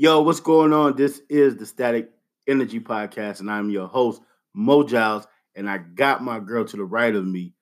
[0.00, 0.96] Yo, what's going on?
[0.96, 2.10] This is the Static
[2.48, 4.22] Energy Podcast, and I'm your host,
[4.54, 7.52] Mo Giles, and I got my girl to the right of me,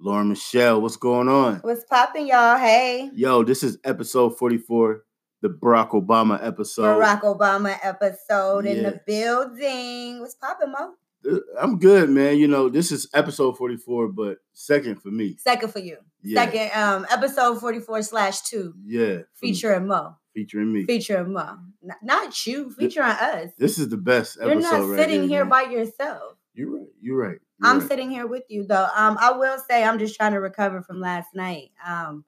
[0.00, 0.80] Lauren Michelle.
[0.82, 1.58] What's going on?
[1.58, 2.58] What's popping, y'all?
[2.58, 3.10] Hey.
[3.14, 5.04] Yo, this is episode 44,
[5.40, 6.98] the Barack Obama episode.
[7.00, 10.18] Barack Obama episode in the building.
[10.18, 10.94] What's popping, Mo?
[11.24, 12.38] Uh, I'm good, man.
[12.38, 15.36] You know, this is episode 44, but second for me.
[15.38, 15.98] Second for you.
[16.24, 16.44] Yeah.
[16.44, 19.18] Second, um, episode 44 slash 2, Yeah.
[19.36, 20.16] featuring Mo.
[20.34, 20.84] Featuring me.
[20.84, 21.56] Featuring Mo.
[21.82, 23.50] N- not you, featuring us.
[23.58, 24.52] This is the best episode.
[24.52, 25.50] You're not right sitting here man.
[25.50, 26.36] by yourself.
[26.54, 26.86] You're right.
[27.00, 27.38] You're right.
[27.60, 27.88] You're I'm right.
[27.88, 28.88] sitting here with you though.
[28.96, 31.70] Um, I will say I'm just trying to recover from last night.
[31.86, 32.24] Um,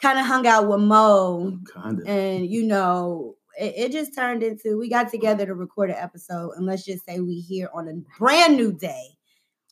[0.00, 2.02] kind of hung out with Mo, Kinda.
[2.06, 6.52] and you know, it, it just turned into we got together to record an episode,
[6.56, 9.16] and let's just say we here on a brand new day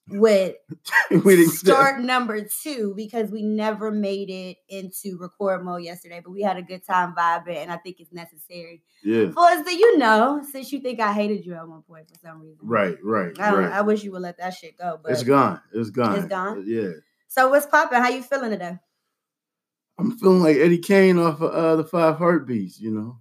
[0.08, 0.56] with
[1.52, 6.56] start number two because we never made it into record mode yesterday, but we had
[6.56, 9.30] a good time vibing, and I think it's necessary Yeah.
[9.30, 12.18] for us to, you know, since you think I hated you at one point for
[12.18, 12.58] some reason.
[12.62, 12.96] Right.
[13.02, 13.38] Right.
[13.38, 13.72] I, right.
[13.72, 15.60] I wish you would let that shit go, but it's gone.
[15.72, 16.16] It's gone.
[16.18, 16.64] It's gone?
[16.66, 16.90] Yeah.
[17.28, 18.00] So what's popping?
[18.00, 18.78] How you feeling today?
[19.98, 22.80] I'm feeling like Eddie Kane off of uh, the Five Heartbeats.
[22.80, 23.18] You know.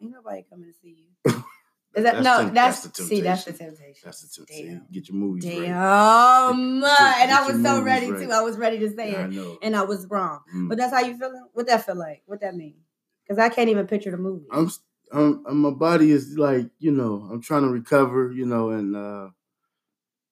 [0.00, 1.44] Ain't nobody coming to see you.
[1.94, 2.38] Is that That's no?
[2.42, 3.76] temp- that's, that's the see, that's the temptation.
[3.76, 4.02] temptation.
[4.04, 4.86] That's the Damn.
[4.92, 5.60] get your movies Damn,
[6.82, 7.16] right.
[7.20, 8.28] and I was so ready right.
[8.28, 8.32] to.
[8.34, 9.58] I was ready to say Yeah, I it, know.
[9.60, 10.40] and I was wrong.
[10.54, 10.68] Mm.
[10.68, 11.44] But that's how you feeling.
[11.52, 12.22] What that feel like?
[12.26, 12.76] What that mean?
[13.24, 14.46] Because I can't even picture the movie.
[14.52, 14.70] I'm,
[15.12, 18.94] I'm, I'm- my body is like, you know, I'm trying to recover, you know, and
[18.94, 19.30] uh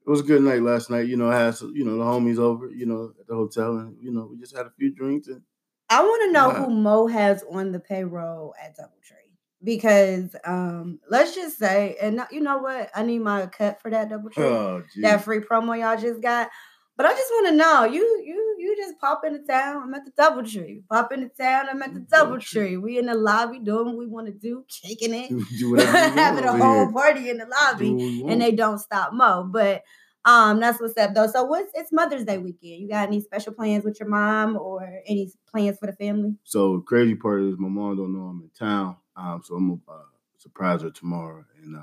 [0.06, 1.06] it was a good night last night.
[1.08, 3.76] You know, I had some, you know, the homies over, you know, at the hotel,
[3.78, 5.42] and you know, we just had a few drinks and
[5.90, 6.54] I want to know Wow.
[6.66, 9.27] who Mo has on the payroll at DoubleTree
[9.62, 12.90] because um, let's just say, and not- you know what?
[12.94, 14.38] I need my cut for that DoubleTree.
[14.38, 16.48] oh, that free promo y'all just got.
[16.96, 19.84] But I just want to know, you you you just pop into town.
[19.84, 21.66] I'm at the DoubleTree Pop into town.
[21.70, 22.72] I'm at the DoubleTree.
[22.74, 22.82] DoubleTree.
[22.82, 25.28] We in the lobby doing what we want to do, kicking it,
[25.58, 26.92] do whatever you want having a whole here.
[26.92, 29.48] party in the lobby, and they don't stop Mo.
[29.48, 29.84] But
[30.24, 31.28] um, that's what's up though.
[31.28, 32.80] So what's it's Mother's Day weekend?
[32.82, 36.34] You got any special plans with your mom or any plans for the family?
[36.42, 38.96] So crazy part is my mom don't know I'm in town.
[39.18, 40.04] Um, so I'm gonna uh,
[40.38, 41.80] surprise her tomorrow and uh,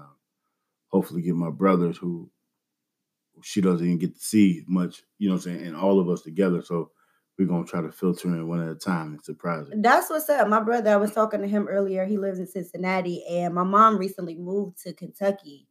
[0.88, 2.30] hopefully get my brothers who
[3.44, 6.10] she doesn't even get to see much, you know what I'm saying, and all of
[6.10, 6.62] us together.
[6.62, 6.92] So
[7.38, 9.74] we're gonna try to filter in one at a time and surprise her.
[9.78, 10.48] That's what's up.
[10.48, 12.06] My brother, I was talking to him earlier.
[12.06, 15.68] He lives in Cincinnati, and my mom recently moved to Kentucky,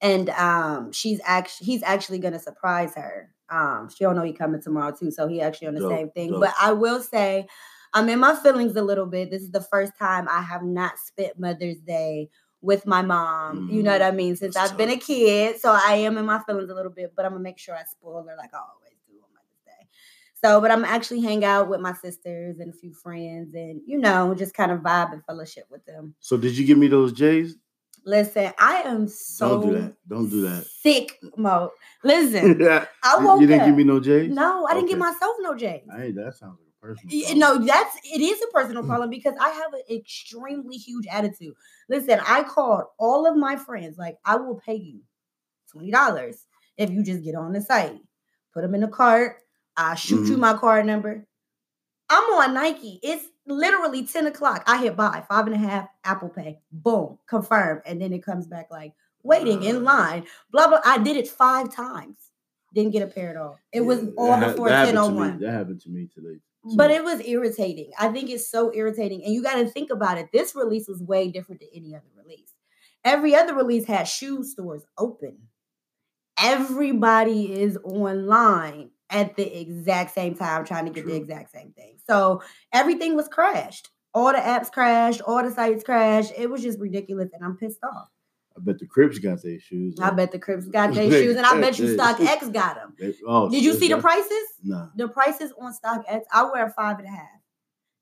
[0.00, 3.30] and um, she's actually he's actually gonna surprise her.
[3.50, 6.10] Um, she don't know he coming tomorrow too, so he actually on the Dope, same
[6.10, 6.30] thing.
[6.30, 6.40] dope.
[6.40, 7.46] But I will say,
[7.94, 9.30] I'm in my feelings a little bit.
[9.30, 12.28] This is the first time I have not spent Mother's Day
[12.60, 13.68] with my mom.
[13.70, 14.00] You know Mhm.
[14.00, 14.36] what I mean?
[14.36, 17.12] Since That's I've been a kid, so I am in my feelings a little bit.
[17.14, 19.86] But I'm gonna make sure I spoil her like I always do on Mother's Day.
[20.42, 23.98] So, but I'm actually hang out with my sisters and a few friends, and you
[23.98, 26.14] know, just kind of vibe and fellowship with them.
[26.20, 27.56] So did you give me those J's?
[28.06, 29.96] Listen, I am so Don't do that.
[30.08, 30.64] Don't do that.
[30.66, 31.70] sick, mode.
[32.02, 32.86] Listen, yeah.
[33.04, 33.66] I woke you didn't up.
[33.68, 34.34] give me no J's?
[34.34, 35.82] no, I didn't give myself no J's.
[35.90, 37.20] Hey, that sounds personal.
[37.24, 37.38] Problem.
[37.38, 38.86] No, that's it is a personal Mm.
[38.88, 41.54] problem because I have an extremely huge attitude.
[41.88, 45.00] Listen, I called all of my friends, like, I will pay you
[45.74, 46.46] $20
[46.76, 48.00] if you just get on the site.
[48.52, 49.38] Put them in the cart.
[49.76, 50.40] I shoot you Mhm.
[50.40, 51.26] my card number.
[52.10, 53.00] I'm on Nike.
[53.02, 54.62] It's literally 10 o'clock.
[54.66, 56.60] I hit buy five and a half Apple Pay.
[56.70, 57.82] Boom, confirm.
[57.86, 58.92] And then it comes back like
[59.22, 60.26] waiting in line.
[60.50, 60.80] Blah blah.
[60.84, 62.30] I did it five times.
[62.74, 63.58] Didn't get a pair at all.
[63.72, 66.40] It was all that ha- before that happened to 1001 That happened to me today.
[66.76, 67.90] But it was irritating.
[67.98, 69.22] I think it's so irritating.
[69.24, 70.28] And you got to think about it.
[70.32, 72.52] This release was way different than any other release.
[73.04, 75.38] Every other release had shoe stores open.
[76.38, 81.98] Everybody is online at the exact same time trying to get the exact same thing.
[82.08, 82.42] So
[82.72, 83.90] everything was crashed.
[84.14, 86.32] All the apps crashed, all the sites crashed.
[86.36, 87.30] It was just ridiculous.
[87.32, 88.08] And I'm pissed off.
[88.56, 89.96] I bet the Crips got their shoes.
[90.00, 92.94] I bet the Crips got their shoes, and I bet you StockX got them.
[92.98, 94.48] They- oh, Did you see the prices?
[94.62, 94.88] Nah.
[94.96, 97.40] the prices on StockX, I wear five and a half.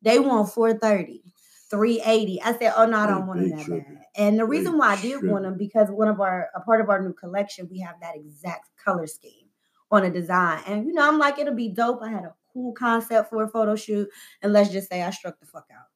[0.03, 1.23] They want 430,
[1.71, 2.43] 380.
[2.43, 3.95] I said, oh no, I don't want them that tripping.
[3.95, 4.05] bad.
[4.17, 6.81] And the They reason why I did want them because one of our a part
[6.81, 9.47] of our new collection, we have that exact color scheme
[9.91, 10.61] on a design.
[10.67, 12.01] And you know, I'm like, it'll be dope.
[12.03, 14.09] I had a cool concept for a photo shoot.
[14.43, 15.87] And let's just say I struck the fuck out.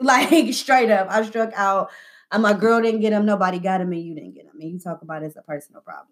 [0.00, 1.08] Like straight up.
[1.10, 1.90] I struck out.
[2.32, 4.56] And my girl didn't get them, nobody got them, and you didn't get them.
[4.60, 6.08] And you talk about it as a personal problem.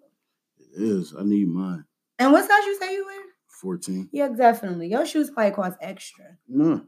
[0.59, 1.15] It is.
[1.19, 1.85] I need mine.
[2.19, 3.17] And what size you say you wear?
[3.61, 4.11] 14.
[4.13, 4.89] Yeah, definitely.
[4.89, 6.37] Your shoes probably cost extra.
[6.49, 6.83] No.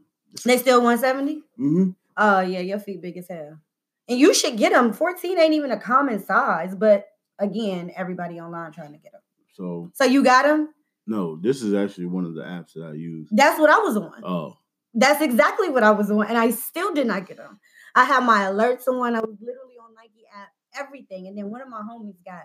[0.45, 1.35] They still 170?
[1.59, 1.89] Mm-hmm.
[2.17, 3.59] Oh yeah, your feet big as hell.
[4.07, 4.93] And you should get them.
[4.93, 7.05] 14 ain't even a common size, but
[7.39, 9.21] again, everybody online trying to get them.
[9.53, 10.69] So So you got them?
[11.07, 13.27] no, this is actually one of the apps that I use.
[13.31, 14.21] That's what I was on.
[14.23, 14.57] Oh,
[14.93, 17.59] That's exactly what I was on, and I still did not get them.
[17.95, 19.15] I had my alerts on.
[19.15, 20.49] I was literally on Nike app,
[20.79, 21.27] everything.
[21.27, 22.43] And then one of my homies got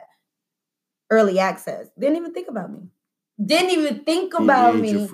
[1.10, 1.88] early access.
[1.98, 2.80] Didn't even think about me.
[3.44, 5.06] Didn't even think about me.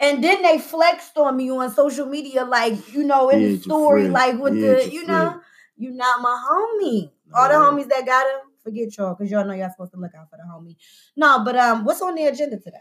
[0.00, 3.62] And then they flexed on me on social media, like, you know, in He the
[3.62, 5.40] story, like with He the, you know,
[5.76, 7.10] you not my homie.
[7.34, 10.12] All the homies that got him, forget y'all, because y'all know y'all supposed to look
[10.14, 10.76] out for the homie.
[11.16, 12.76] No, but um, what's on the agenda today?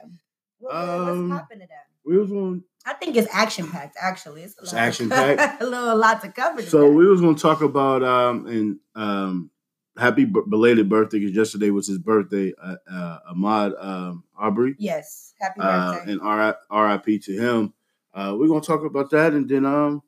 [0.59, 1.73] What- Um, what's happening today?
[2.05, 3.95] We was on I think it's action packed.
[4.01, 5.61] Actually, it's, a It's lot action-packed?
[5.61, 6.61] a little lot to cover.
[6.61, 6.93] So today.
[6.95, 9.51] we was going to talk about um and um
[9.97, 12.53] happy b- belated birthday because yesterday was his birthday.
[12.61, 16.11] Uh, uh, Ahmaud um, Arbery yes, happy uh, birthday.
[16.13, 17.19] and R- R.I.P.
[17.19, 17.73] to him.
[18.13, 20.01] Uh, we're gonna talk about that and then um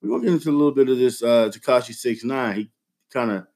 [0.00, 2.54] we're gonna get into a little bit of this uh Tekashi Six Nine.
[2.56, 2.70] He
[3.12, 3.46] kind of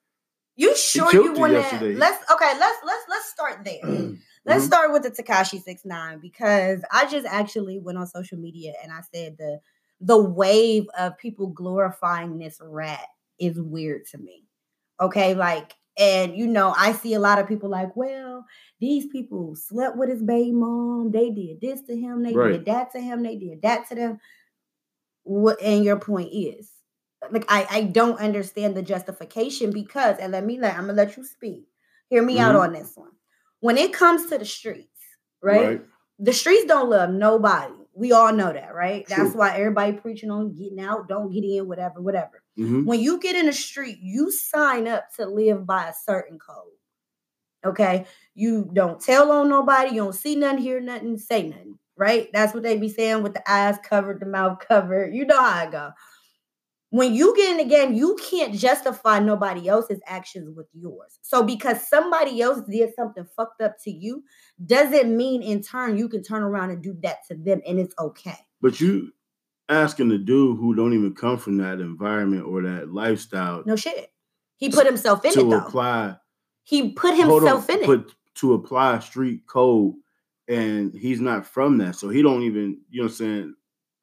[0.56, 1.97] you sure you want to?
[1.97, 2.53] Let's okay.
[2.59, 4.11] Let's let's let's start there.
[4.49, 4.69] Let's Mhm.
[4.69, 8.93] start with the Tekashi Six Nine because I just actually went on social media and
[8.93, 9.61] I said the
[10.00, 13.06] the wave of people glorifying this rat
[13.41, 14.45] is weird to me.
[15.00, 18.45] Okay, like, and you know, I see a lot of people like, well,
[18.81, 22.53] these people slept with his baby mom, they did this to him, they Right.
[22.53, 24.21] did that to him, they did that to them.
[25.25, 26.71] What and your point is
[27.31, 31.17] like I, I don't understand the justification because and let me let I'm gonna let
[31.17, 31.67] you speak.
[32.09, 32.61] Hear me out Mhm.
[32.61, 33.11] on this one.
[33.60, 35.00] When it comes to the streets,
[35.43, 35.81] right?
[36.19, 37.75] The streets don't love nobody.
[37.94, 39.05] We all know that, right?
[39.08, 42.43] That's why everybody preaching on getting out, don't get in, whatever, whatever.
[42.56, 46.38] hmm When you get in the street, you sign up to live by a certain
[46.38, 46.72] code.
[47.66, 48.06] Okay.
[48.34, 51.78] You don't tell on nobody, you don't see nothing, hear nothing, say nothing.
[51.96, 52.28] Right?
[52.32, 55.12] That's what they be saying with the eyes covered, the mouth covered.
[55.12, 55.90] You know how I go.
[56.90, 61.19] When you get in the game, you can't justify nobody else's actions with yours.
[61.20, 64.25] So because somebody else did something fucked up to you,
[64.64, 67.94] doesn't mean in turn you can turn around and do that to them and it's
[67.99, 68.38] okay.
[68.62, 69.12] But you
[69.69, 74.11] asking the dude who don't even come from that environment or that lifestyle No shit.
[74.56, 75.58] He put himself in it to though.
[75.58, 76.17] apply
[76.64, 78.12] He put hold on, himself in it.
[78.37, 79.94] to apply street code
[80.49, 81.96] and he's not from that.
[81.96, 83.55] So he don't even, you know what I'm saying?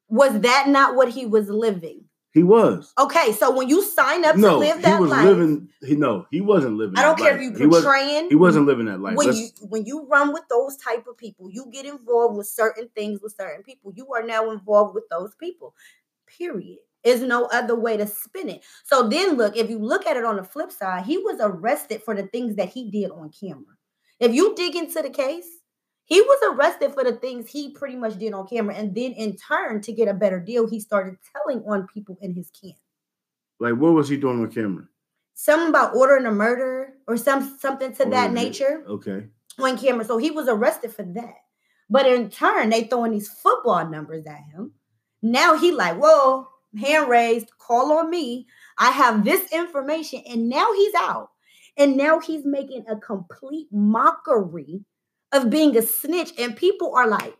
[0.07, 2.04] Was that not what he was living?
[2.35, 2.93] He was.
[2.99, 5.95] Okay, so when you sign up to No, live he that was life, living he
[5.95, 7.41] no, he wasn't living I don't that care life.
[7.41, 8.29] if you he wasn't, portraying.
[8.29, 9.15] he wasn't living that life.
[9.15, 12.47] when Let's- you when you run with those type of people, you get involved with
[12.47, 13.93] certain things with certain people.
[13.95, 15.73] You are now involved with those people.
[16.27, 16.79] Period.
[17.05, 18.65] There's no other way to spin it.
[18.83, 22.03] So then look, if you look at it on the flip side, he was arrested
[22.03, 23.77] for the things that he did on camera.
[24.19, 25.47] If you dig into the case,
[26.05, 28.75] he was arrested for the things he pretty much did on camera.
[28.75, 32.33] And then in turn, to get a better deal, he started telling on people in
[32.33, 32.77] his camp.
[33.59, 34.85] like what was he doing on camera?
[35.33, 38.83] Something about ordering a murder or some something to that Or- nature.
[38.87, 39.27] Okay.
[39.59, 40.03] on camera.
[40.05, 41.35] So he was arrested for that.
[41.89, 44.73] But in turn, they throwing these football numbers at him.
[45.21, 46.47] Now he like, whoa,
[46.79, 48.47] hand raised, call on me.
[48.77, 50.21] I have this information.
[50.27, 51.29] And now he's out.
[51.77, 54.83] And now he's making a complete mockery
[55.35, 56.31] of being a snitch.
[56.39, 57.35] And people are like,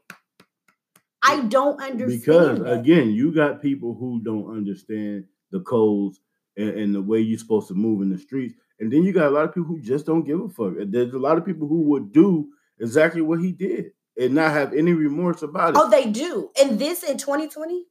[1.23, 2.21] I don't understand.
[2.21, 2.79] Because that.
[2.79, 6.19] again, you got people who don't understand the codes
[6.57, 8.53] and, and the way you're supposed to move in the streets.
[8.79, 10.73] And then you got a lot of people who just don't give a fuck.
[10.87, 12.49] There's a lot of people who would do
[12.79, 15.77] exactly what he did and not have any remorse about it.
[15.79, 16.51] Oh, they do.
[16.61, 17.85] And this in 2020,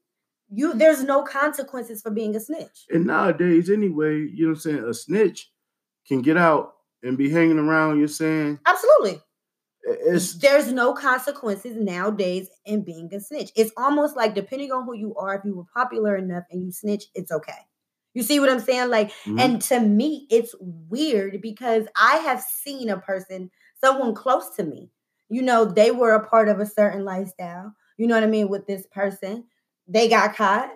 [0.50, 2.86] you there's no consequences for being a snitch.
[2.90, 4.84] And nowadays, anyway, you know what I'm saying?
[4.84, 5.50] A snitch
[6.06, 7.98] can get out and be hanging around.
[7.98, 9.20] You're saying Absolutely.
[9.86, 13.50] It's there's no consequences nowadays in being a snitch.
[13.56, 16.72] It's almost like depending on who you are, if you were popular enough and you
[16.72, 17.52] snitch, it's okay.
[18.14, 18.90] You see what I'm saying?
[18.90, 19.40] Like, Mhm.
[19.40, 23.50] and to me, it's weird because I have seen a person,
[23.82, 24.90] someone close to me,
[25.28, 28.48] you know, they were a part of a certain lifestyle, you know what I mean,
[28.48, 29.44] with this person.
[29.88, 30.70] They got caught.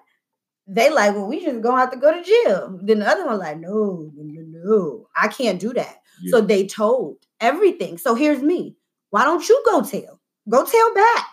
[0.66, 2.78] They like, well, we just gonna have to go to jail.
[2.82, 6.02] Then the other one, like, no, no, no, no, I can't do that.
[6.22, 6.30] yeah.
[6.32, 7.96] So they told everything.
[7.98, 8.76] So here's me.
[9.10, 10.20] Why don't you go tell?
[10.48, 11.26] Go tell back.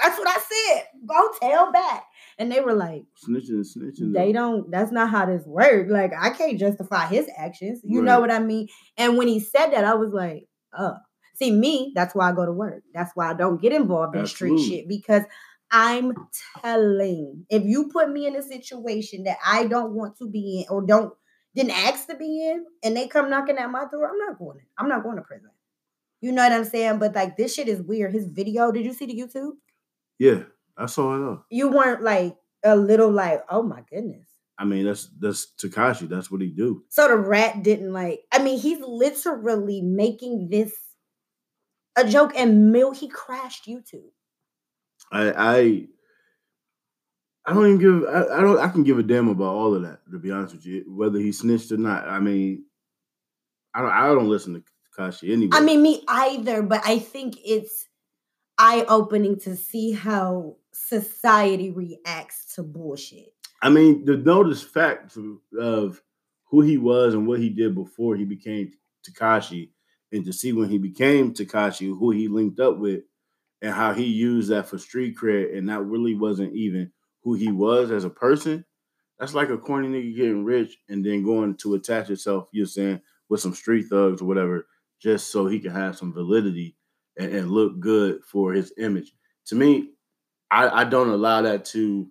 [0.00, 0.84] That's what I said.
[1.06, 2.04] Go tell back.
[2.38, 4.12] And they were like, snitching and snitching.
[4.12, 5.90] they don't, that's not how this works.
[5.90, 7.80] Like, I can't justify his actions.
[7.82, 8.68] You know what I mean?
[8.96, 10.94] And when he said that, I was like, oh.
[11.34, 12.82] See, me, that's why I go to work.
[12.92, 15.22] That's why I don't get involved in street shit because
[15.70, 16.12] I'm
[16.62, 17.46] telling.
[17.48, 20.84] If you put me in a situation that I don't want to be in or
[20.84, 21.12] don't
[21.54, 24.58] didn't ask to be in, and they come knocking at my door, I'm not going.
[24.58, 24.66] In.
[24.78, 25.50] I'm not going to prison.
[26.20, 26.98] You know what I'm saying?
[26.98, 28.12] But like this shit is weird.
[28.12, 29.52] His video, did you see the YouTube?
[30.18, 30.44] Yeah,
[30.76, 31.44] I saw it all.
[31.50, 34.26] You weren't like a little like, oh my goodness.
[34.58, 36.08] I mean, that's that's Tekashi.
[36.08, 36.82] That's what he do.
[36.88, 38.20] So the rat didn't like.
[38.32, 40.72] I mean, he's literally making this
[41.96, 44.10] a joke, and Mill he crashed YouTube.
[45.12, 45.88] I I
[47.48, 48.08] I don't even give.
[48.08, 48.58] I, I, don't.
[48.58, 50.00] I can give a damn about all of that.
[50.10, 52.06] To be honest with you, whether he snitched or not.
[52.06, 52.64] I mean,
[53.74, 53.90] I don't.
[53.90, 54.62] I don't listen to
[54.98, 55.50] Tekashi anyway.
[55.52, 56.62] I mean, me either.
[56.62, 57.86] But I think it's
[58.58, 63.32] eye opening to see how society reacts to bullshit.
[63.62, 65.16] I mean, the notice fact
[65.58, 66.02] of
[66.50, 68.72] who he was and what he did before he became
[69.08, 69.70] Tekashi,
[70.12, 73.02] and to see when he became Tekashi, who he linked up with,
[73.60, 77.50] and how he used that for street cred, and that really wasn't even who he
[77.50, 78.64] was as a person.
[79.18, 83.00] That's like a corny nigga getting rich and then going to attach itself, you're saying,
[83.28, 84.66] with some street thugs or whatever,
[85.00, 86.76] just so he can have some validity
[87.18, 89.12] and, and look good for his image.
[89.46, 89.90] To me,
[90.50, 92.08] I, I don't allow that to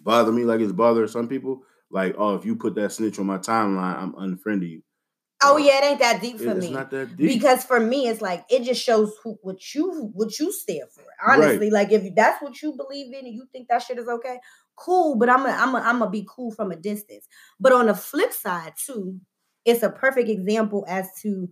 [0.00, 1.62] bother me like it's bothering some people.
[1.90, 4.82] Like, oh, if you put that snitch on my timeline, I'm unfriending you.
[5.42, 6.66] Oh yeah, it ain't that deep for it's me.
[6.66, 7.28] It's not that deep.
[7.28, 11.04] Because for me, it's like it just shows who, what you what you stand for.
[11.26, 11.72] Honestly, right.
[11.72, 14.40] like if that's what you believe in and you think that shit is okay,
[14.74, 15.16] cool.
[15.16, 17.28] But I'm a, I'm a, I'm gonna be cool from a distance.
[17.60, 19.20] But on the flip side too,
[19.64, 21.48] it's a perfect example as to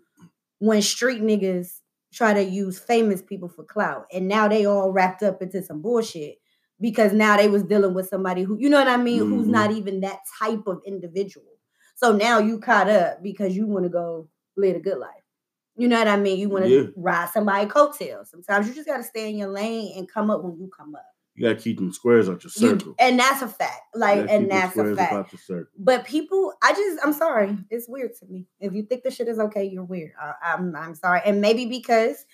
[0.59, 1.81] when street niggas
[2.13, 5.83] try to use famous people for clout, and now they all wrapped up into some
[5.83, 6.37] bullshit
[6.81, 9.35] because now they was dealing with somebody who you know what I mean, mm-hmm.
[9.35, 11.47] who's not even that type of individual.
[11.95, 15.11] So now you caught up because you want to go live a good life.
[15.77, 16.39] You know what I mean?
[16.39, 16.87] You want to yeah.
[16.97, 18.31] ride somebody coattails.
[18.31, 20.95] Sometimes you just got to stay in your lane and come up when you come
[20.95, 21.05] up.
[21.37, 22.89] You gotta keep them squares out your circle.
[22.89, 23.83] You, and that's a fact.
[23.95, 25.35] Like, and that's a fact.
[25.79, 27.57] But people, I just, I'm sorry.
[27.71, 28.47] It's weird to me.
[28.59, 30.13] If you think the shit is okay, you're weird.
[30.21, 31.21] I, I'm, I'm sorry.
[31.27, 32.25] And maybe because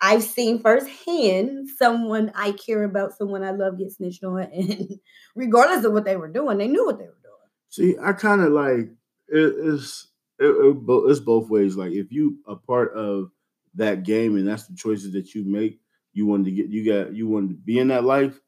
[0.00, 4.98] I've seen firsthand someone I care about, someone I love get snitched on, and
[5.34, 7.34] regardless of what they were doing, they knew what they were doing.
[7.68, 8.90] See, I kind of like
[9.28, 11.76] it, it's it, it, it's both ways.
[11.76, 13.30] Like if you a part of
[13.74, 15.80] that game and that's the choices that you make,
[16.12, 18.38] you want to get you got you want to be in that life,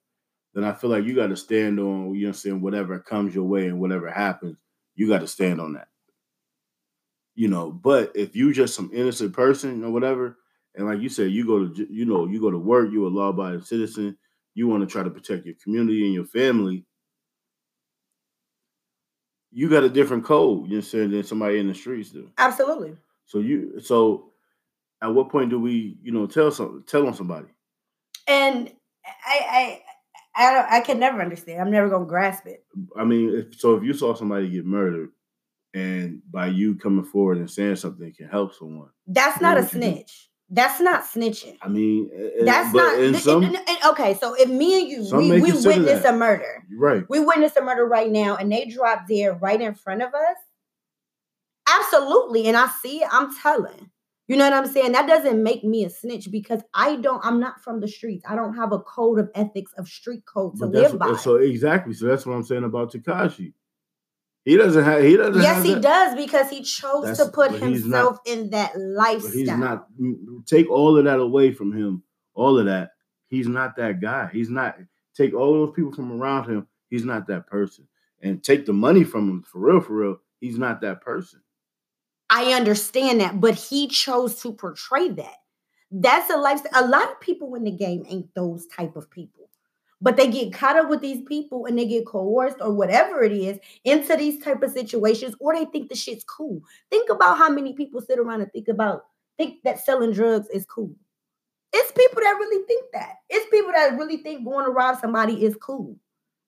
[0.55, 3.45] then I feel like you got to stand on you know saying whatever comes your
[3.45, 4.57] way and whatever happens,
[4.95, 5.89] you got to stand on that.
[7.35, 10.37] You know, but if you just some innocent person or whatever,
[10.75, 13.11] and like you said, you go to you know you go to work, you're a
[13.11, 14.17] law-abiding citizen,
[14.55, 16.85] you want to try to protect your community and your family
[19.53, 22.31] you got a different code, you know, saying than somebody in the streets do.
[22.39, 22.97] Absolutely.
[23.27, 24.33] So you so
[25.03, 27.49] at what point do we, you know, tell some tell on somebody?
[28.27, 28.73] And
[29.27, 29.83] I I
[30.41, 31.61] I don't I can never understand.
[31.61, 32.65] I'm never gonna grasp it.
[32.97, 35.11] I mean, if, so if you saw somebody get murdered
[35.75, 38.89] and by you coming forward and saying something can help someone.
[39.07, 40.31] That's not a snitch.
[40.49, 41.59] That's not snitching.
[41.63, 43.17] I mean, eh, eh, that's not.
[43.17, 43.57] Some,
[43.87, 47.05] okay, so if me and you, we, we witness a murder, right?
[47.09, 50.37] We witness a murder right now, and they drop dead right in front of us.
[51.69, 53.09] Absolutely, and I see it.
[53.13, 53.91] I'm telling.
[54.31, 54.93] You know what I'm saying?
[54.93, 57.21] That doesn't make me a snitch because I don't.
[57.25, 58.25] I'm not from the streets.
[58.29, 61.17] I don't have a code of ethics of street code to live by.
[61.17, 61.95] So exactly.
[61.95, 63.55] So that's what I'm saying about Tekashi.
[64.45, 65.03] He doesn't have.
[65.03, 65.43] He doesn't.
[65.43, 65.83] Yes, he that.
[65.83, 69.33] does because he chose That's, to put himself not, in that lifestyle.
[69.33, 69.89] He's not.
[70.47, 72.05] Take all of that away from him.
[72.35, 72.91] All of that.
[73.27, 74.31] He's not that guy.
[74.33, 74.77] He's not.
[75.17, 76.69] Take all those people from around him.
[76.89, 77.89] He's not that person.
[78.23, 79.81] And take the money from him for real.
[79.81, 80.21] For real.
[80.41, 81.41] He's not that person.
[82.31, 85.35] I understand that, but he chose to portray that.
[85.91, 86.85] That's a lifestyle.
[86.85, 89.41] A lot of people in the game ain't those type of people
[90.01, 93.33] but they get caught up with these people and they get coerced or whatever it
[93.33, 96.61] is into these type of situations or they think the shit's cool
[96.91, 99.07] think about how many people sit around and think about
[99.37, 100.95] think that selling drugs is cool
[101.73, 105.45] it's people that really think that it's people that really think going to rob somebody
[105.45, 105.97] is cool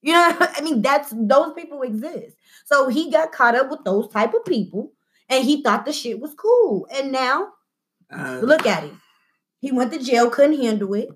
[0.00, 4.08] you know i mean that's those people exist so he got caught up with those
[4.08, 4.92] type of people
[5.32, 7.48] and he thought the shit was cool and now
[8.16, 9.00] uh, look at him
[9.60, 11.08] he went to jail couldn't handle it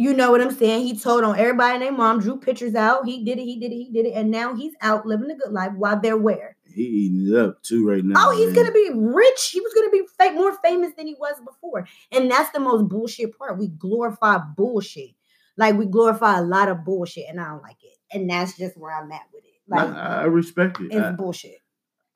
[0.00, 0.86] you know what I'm saying?
[0.86, 3.04] He told on everybody and their mom, drew pictures out.
[3.04, 4.14] He did it, he did it, he did it.
[4.14, 6.56] And now he's out living a good life while they're where?
[6.72, 8.14] He eating it up too right now.
[8.16, 8.54] Oh, he's man.
[8.54, 9.50] gonna be rich.
[9.52, 10.02] He was gonna be
[10.34, 11.86] more famous than he was before.
[12.12, 13.58] And that's the most bullshit part.
[13.58, 15.10] We glorify bullshit.
[15.56, 17.96] Like we glorify a lot of bullshit, and I don't like it.
[18.12, 19.60] And that's just where I'm at with it.
[19.68, 20.92] Like I, I respect it.
[20.92, 21.58] It's I, bullshit.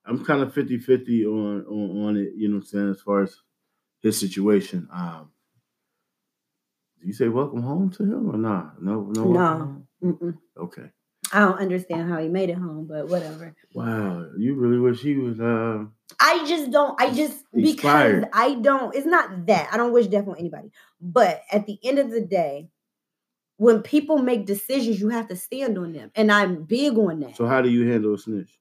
[0.06, 3.22] I'm kind of 50-50 on, on on it, you know what I'm saying, as far
[3.22, 3.36] as
[4.02, 4.88] his situation.
[4.92, 5.30] Um
[7.00, 8.82] do you say welcome home to him or not?
[8.82, 10.34] No, no, no.
[10.56, 10.90] Okay.
[11.32, 13.54] I don't understand how he made it home, but whatever.
[13.74, 15.40] Wow, you really wish he was.
[15.40, 15.84] Uh,
[16.20, 17.00] I just don't.
[17.00, 18.20] I just expired.
[18.22, 18.94] because I don't.
[18.94, 20.70] It's not that I don't wish death on anybody,
[21.00, 22.68] but at the end of the day,
[23.56, 27.36] when people make decisions, you have to stand on them, and I'm big on that.
[27.36, 28.58] So how do you handle a snitch?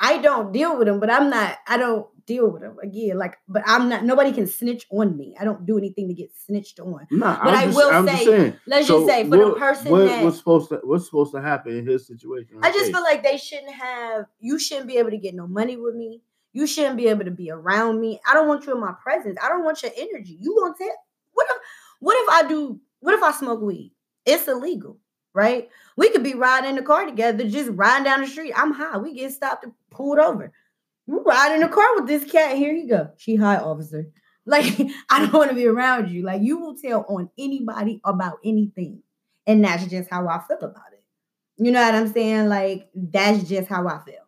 [0.00, 1.58] I don't deal with them, but I'm not.
[1.66, 3.18] I don't deal with them again.
[3.18, 4.04] Like, but I'm not.
[4.04, 5.34] Nobody can snitch on me.
[5.40, 7.06] I don't do anything to get snitched on.
[7.10, 8.54] Nah, But I'm I will say.
[8.66, 11.32] Let's So just say for what- the person what, that what's supposed to what's supposed
[11.34, 12.58] to happen in his situation?
[12.62, 12.92] I just Okay.
[12.92, 14.26] feel like they shouldn't have.
[14.38, 16.22] You shouldn't be able to get no money with me.
[16.52, 18.20] You shouldn't be able to be around me.
[18.28, 19.36] I don't want you in my presence.
[19.42, 20.36] I don't want your energy.
[20.40, 20.94] You gonna tell?
[21.32, 21.56] What if?
[22.00, 22.80] What if I do?
[23.00, 23.92] What if I smoke weed?
[24.24, 24.98] It's illegal,
[25.34, 25.68] right?
[25.96, 28.52] We could be riding in the car together, just riding down the street.
[28.56, 28.98] I'm high.
[28.98, 30.52] We get stopped and pulled over.
[31.06, 32.56] You ride in the car with this cat.
[32.56, 33.10] Here you go.
[33.16, 34.06] She high, officer.
[34.48, 34.80] Like
[35.10, 36.22] I don't want to be around you.
[36.22, 39.02] Like you will tell on anybody about anything,
[39.46, 41.04] and that's just how I feel about it.
[41.58, 42.48] You know what I'm saying?
[42.48, 44.24] Like that's just how I feel.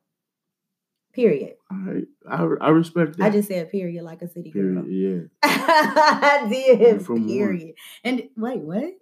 [1.14, 1.54] Period.
[1.70, 2.04] All right.
[2.28, 3.24] I, I respect that.
[3.24, 4.82] I just said period like a city girl.
[4.82, 5.30] Period.
[5.42, 5.48] Yeah.
[5.48, 7.00] I did.
[7.00, 7.26] From one.
[7.28, 7.74] period.
[8.04, 8.92] And wait, what?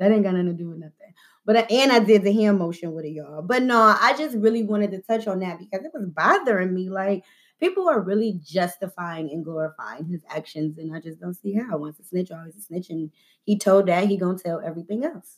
[0.00, 1.12] That ain't got nothing to do with nothing.
[1.44, 3.42] But and I did the hand motion with it, y'all.
[3.42, 6.88] But no, I just really wanted to touch on that because it was bothering me.
[6.88, 7.22] Like
[7.60, 11.76] people are really justifying and glorifying his actions, and I just don't see how.
[11.76, 13.10] Once a snitch, always a snitch, and
[13.44, 15.36] he told that he gonna tell everything else.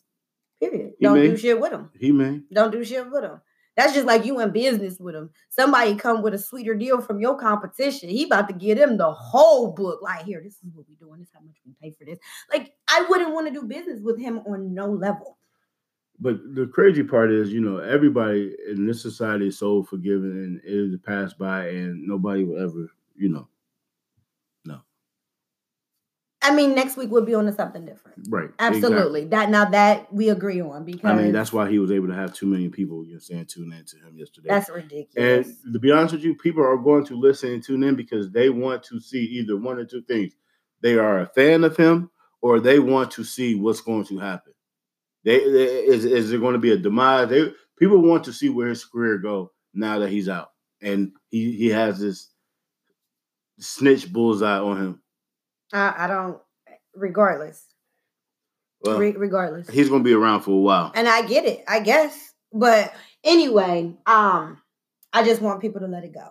[0.61, 0.93] Period.
[0.97, 1.91] He don't do shit with him.
[1.99, 2.41] He may.
[2.53, 3.41] Don't do shit with him.
[3.77, 5.31] That's just like you in business with him.
[5.49, 8.11] Somebody come with a sweeter deal from your competition.
[8.11, 10.01] He about to give them the whole book.
[10.03, 11.21] Like, here, this is what we're doing.
[11.21, 12.19] This is how much we pay for this.
[12.53, 15.39] Like, I wouldn't want to do business with him on no level.
[16.21, 20.61] But the crazy part is, you know, everybody in this society is so forgiving and
[20.65, 23.49] it is passed by and nobody will ever, you know.
[26.43, 28.27] I mean, next week we'll be on to something different.
[28.29, 28.51] Right.
[28.59, 28.83] exactly.
[28.83, 29.25] Absolutely.
[29.27, 32.15] That now that we agree on because I mean, that's why he was able to
[32.15, 34.49] have two million people, you know, saying tune in to him yesterday.
[34.51, 35.49] that's ridiculous.
[35.65, 38.31] And to be honest with you, people are going to listen and tune in because
[38.31, 40.33] they want to see either one or two things.
[40.81, 44.53] They are a fan of him or they want to see what's going to happen.
[45.25, 47.29] They, they- is, is there going to be a demise?
[47.29, 50.51] They people want to see where his career go now that he's out.
[50.81, 52.29] And he, he has this
[53.61, 55.03] snitch bullseye on him.
[55.73, 56.39] I, I don't
[56.95, 57.65] regardless.
[58.83, 59.71] Well, Re- regardless.
[59.71, 60.91] he's going to be around for a while.
[60.95, 62.35] and I get it, I guess.
[62.53, 64.61] But anyway, um,
[65.13, 66.29] I just want people to let it go.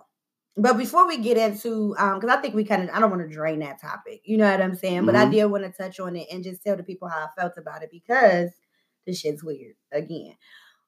[0.58, 3.22] But before we get into, um, because I think we kind of, I don't want
[3.22, 4.20] to drain that topic.
[4.24, 5.06] You know what I'm saying?
[5.06, 5.30] But I Mhm.
[5.30, 7.82] did want to touch on it and just tell the people how I felt about
[7.82, 8.50] it because
[9.06, 10.36] this shit's weird again.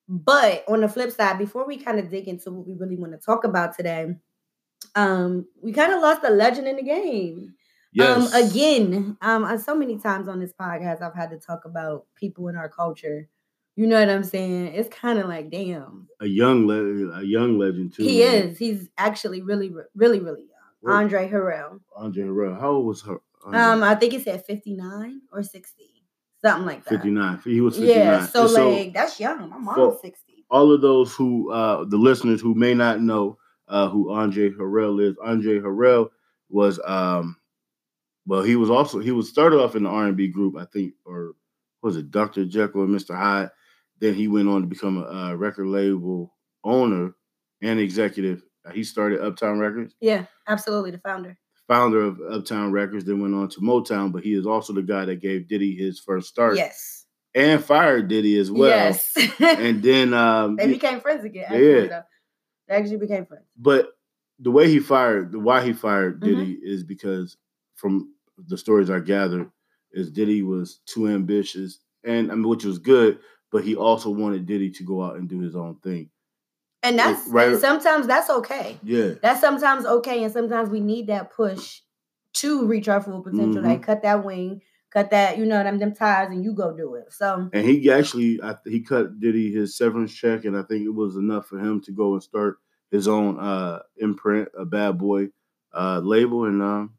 [0.07, 3.13] But on the flip side, before we kind of dig into what we really want
[3.13, 4.15] to talk about today,
[4.95, 7.55] um, we kind of lost a legend in the game.
[7.95, 8.35] Yes.
[8.35, 12.49] Um, again, um, so many times on this podcast, I've had to talk about people
[12.49, 13.29] in our culture.
[13.77, 14.69] You know what I'm saying?
[14.75, 18.03] It's kind of like, damn, a young le- a young legend too.
[18.05, 18.35] he man.
[18.51, 18.59] is.
[18.59, 20.49] He's actually really, really, really young.
[20.81, 21.81] What- Andre Harrell.
[21.97, 22.61] Andre Harrell.
[22.61, 23.19] How old was her?
[23.47, 25.85] Um, I think he said 59 or 60,
[26.43, 26.91] something like that.
[26.91, 27.41] 59.
[27.45, 27.97] He was 59.
[27.99, 29.51] Yeah, so, And like that's young.
[29.51, 30.45] My mom's for- 60.
[30.51, 33.37] all of those who uh the listeners who may not know
[33.69, 36.09] uh who Andre Harrell is, Andre Harrell
[36.49, 37.37] was um
[38.27, 41.33] well he was also he was started off in the R&B group, I think, or
[41.83, 42.45] was it Dr.
[42.47, 43.15] Jekyll and Mr.
[43.17, 43.51] Hyde?
[44.01, 46.35] Then he went on to become a, uh record label
[46.65, 47.15] owner
[47.63, 48.43] and executive.
[48.73, 50.91] He started Uptown Records, Yeah, absolutely.
[50.91, 51.37] The founder.
[51.69, 55.05] founder of Uptown Records, then went on to Motown, but he is also the guy
[55.05, 57.05] that gave Diddy his first start Yes.
[57.35, 58.71] and fired Diddy as well.
[58.71, 59.15] yes.
[59.41, 61.47] And then um they became friends again.
[61.53, 61.59] Yeah.
[61.59, 62.03] Actually, though.
[62.69, 63.45] They actually became friends.
[63.57, 63.91] but
[64.41, 66.25] the way he fired, the why he fired Mhm.
[66.25, 67.37] Diddy is because
[67.75, 68.15] from
[68.49, 69.51] the stories I gathered,
[69.93, 73.19] is Diddy was too ambitious, and I mean, which was good,
[73.53, 76.11] but he also wanted Diddy to go out and do his own thing.
[76.83, 78.79] And Like, that's right- and sometimes that's okay.
[78.83, 81.81] Yeah, That's sometimes okay, and sometimes we need that push
[82.35, 83.63] to reach our full potential.
[83.63, 83.65] Mhm.
[83.65, 84.61] Like cut that wing,
[84.91, 87.13] cut that, you know, them them ties, and you go do it.
[87.13, 90.95] So and he actually, I, he cut Diddy his severance check, and I think it
[90.95, 92.59] was enough for him to go and start
[92.91, 95.29] his own uh imprint, a Bad Boy
[95.73, 96.95] uh label, and um,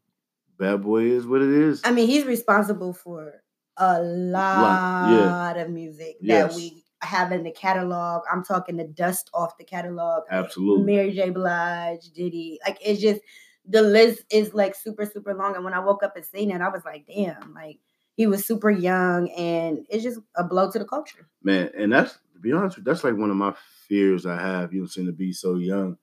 [0.58, 1.80] Bad Boy is what it is.
[1.84, 3.42] I mean, he's responsible for
[3.76, 5.10] a lot,
[5.56, 5.62] yeah.
[5.62, 6.52] of music Yes.
[6.52, 8.22] that we have in the catalog.
[8.32, 10.24] I'm talking the dust off the catalog.
[10.30, 10.84] Absolutely.
[10.84, 11.30] Mary J.
[11.30, 12.58] Blige, Diddy.
[12.66, 13.20] Like it's just
[13.68, 15.54] the list is like super, super long.
[15.56, 17.78] And when I woke up and seen it, I was like, damn, like
[18.16, 21.28] he was super young and it's just a blow to the culture.
[21.42, 23.52] man and that's to be honest with you, that's like one of my
[23.88, 25.98] fears i have you know saying to be so young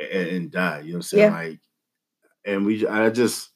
[0.00, 1.38] and, and die you know what i'm saying Yeah.
[1.38, 1.60] like
[2.44, 3.50] and we i just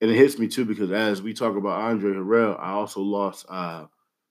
[0.00, 3.46] and it hits me too because as we talk about andre harrell i also lost
[3.48, 3.86] uh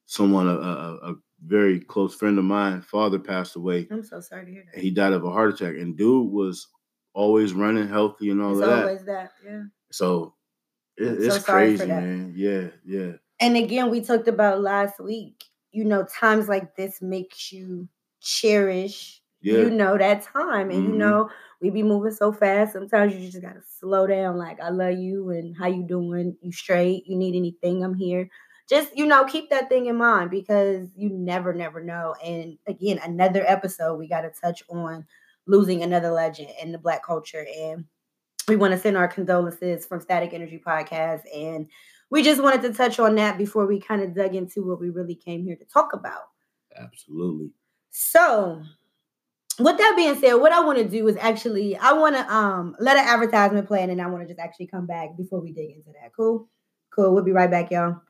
[0.05, 4.45] someone a, a, a very close friend of mine father passed away I'm so sorry
[4.45, 4.75] to hear that.
[4.75, 6.67] and he died of a heart attack and dude was
[7.13, 9.31] always running healthy and all It's that always that.
[9.45, 9.63] Yeah.
[9.91, 10.33] so
[10.97, 15.43] it, I'm so it's crazy man yeah yeah And again, we talked about last week,
[15.71, 17.89] you know, times like this makes you
[18.21, 19.63] cherish Yeah.
[19.63, 20.97] You know that time, and you Mhm.
[20.97, 21.29] know
[21.61, 22.73] we be moving so fast.
[22.73, 24.37] Sometimes you just gotta slow down.
[24.37, 26.35] Like I love you, and how you doing?
[26.41, 27.05] You straight?
[27.07, 27.83] You need anything?
[27.83, 28.29] I'm here.
[28.69, 32.15] Just you know, keep that thing in mind because you never, never know.
[32.23, 35.05] And again, another episode we got to touch on
[35.47, 37.85] losing another legend in the black culture, and
[38.47, 41.67] we want to send our condolences from Static Energy Podcast, and
[42.09, 44.89] we just wanted to touch on that before we kind of dug into what we
[44.89, 46.29] really came here to talk about.
[46.77, 47.51] Absolutely.
[47.91, 48.61] So,
[49.59, 52.75] with that being said, what I want to do is actually I want to um
[52.79, 55.71] let an advertisement play, and I want to just actually come back before we dig
[55.71, 56.11] into that.
[56.15, 56.49] Cool,
[56.93, 57.13] cool.
[57.13, 58.01] We'll be right back, y'all.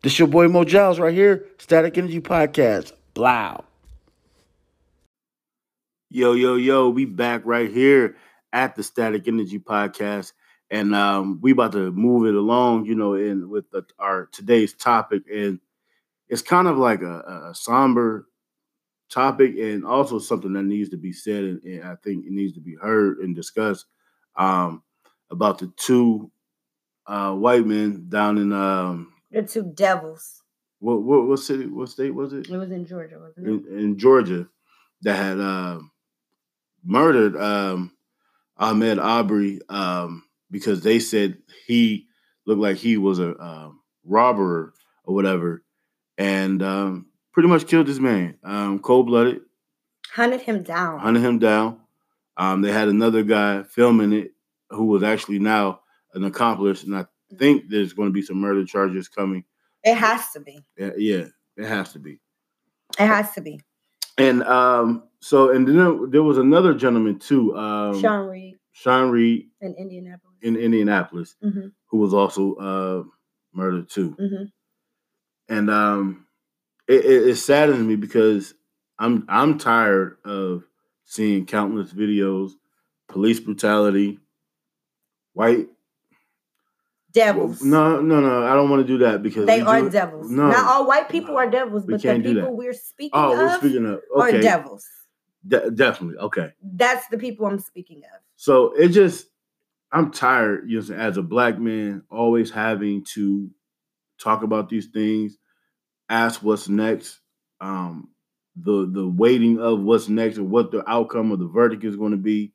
[0.01, 2.93] This your boy Mo Giles right here, Static Energy Podcast.
[3.13, 3.65] Blow.
[6.11, 8.15] Yo, yo, yo, we back right here
[8.51, 10.33] at the Static Energy Podcast.
[10.71, 14.73] And um, we about to move it along, you know, in with the, our today's
[14.73, 15.23] topic.
[15.31, 15.59] And
[16.27, 18.27] it's kind of like a, a somber
[19.11, 22.53] topic and also something that needs to be said and, and I think it needs
[22.53, 23.85] to be heard and discussed
[24.35, 24.83] um,
[25.31, 26.31] about the two
[27.07, 30.43] uh, white men down in um, The two devils.
[30.77, 33.71] what, what what city what state was it It was in Georgia, wasn't it?
[33.71, 34.47] in, in Georgia
[35.01, 35.79] that had uh,
[36.83, 37.91] murdered um,
[38.59, 41.37] Ahmaud Arbery um, because they said
[41.67, 42.07] he
[42.45, 45.63] looked like he was a um, robber or whatever,
[46.17, 49.41] and um, pretty much killed this man, um, cold blooded,
[50.13, 50.99] Hunted him down.
[50.99, 51.79] hunted him down.
[52.37, 54.31] Um, they had another guy filming it
[54.69, 55.81] who was actually now
[56.13, 57.05] an accomplice, and I
[57.37, 59.43] think there's going to be some murder charges coming.
[59.83, 60.59] It has to be.
[60.77, 61.25] Yeah, yeah,
[61.57, 62.19] it has to be.
[62.99, 63.61] It has to be.
[64.17, 69.49] And um, so, and then there- was another gentleman too, um, Sean Reed Sean Reed
[69.61, 70.37] in Indianapolis.
[70.41, 73.03] in Indianapolis, hmm who was also uh,
[73.53, 74.11] murdered too.
[74.11, 74.43] hmm
[75.47, 76.27] And um,
[76.87, 78.53] it, it, it saddens me because
[78.99, 80.63] I'm I'm tired of
[81.05, 82.51] seeing countless videos,
[83.07, 84.19] police brutality,
[85.33, 85.67] white.
[87.11, 87.63] Devils.
[87.63, 88.45] No, no, no.
[88.45, 90.29] I don't want to do that because They are do- devils.
[90.29, 91.39] No, Not all white people No.
[91.39, 92.41] are devils, but the can't do that.
[92.41, 94.85] people we're speaking Oh, of we're speaking of are devils.
[95.47, 96.53] De- definitely okay.
[96.61, 98.21] That's the people I'm speaking of.
[98.35, 99.27] So it just,
[99.91, 103.49] I'm tired, you know, as a black man, always having to
[104.21, 105.37] talk about these things,
[106.09, 107.19] ask what's next,
[107.61, 108.09] um,
[108.55, 112.11] the the waiting of what's next and what the outcome of the verdict is going
[112.11, 112.53] to be,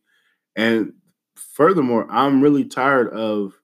[0.57, 0.93] and
[1.35, 3.55] furthermore, I'm really tired of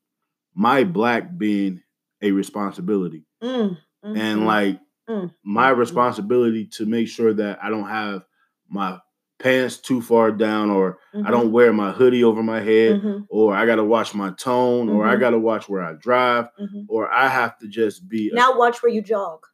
[0.55, 1.83] my black being
[2.23, 4.45] a responsibility Mm, mm, and mm.
[4.45, 5.79] like mm, my mm, mm.
[5.79, 8.25] responsibility to make sure that I don't have
[8.69, 8.99] my
[9.41, 13.27] pants too far down or I Mhm, don't wear my hoodie over my head mhm,
[13.29, 15.21] or I got to watch my tone or I Mhm.
[15.21, 16.85] got to watch where I drive mhm.
[16.89, 19.47] or I have to just be a- Now watch where you jog.